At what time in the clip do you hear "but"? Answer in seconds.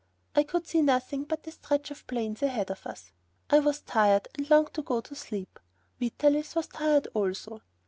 1.25-1.45